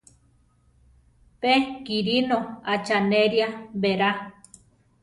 [1.39, 1.53] Pe
[1.85, 2.39] Kírino
[2.73, 3.47] acháneria
[3.81, 4.11] berá.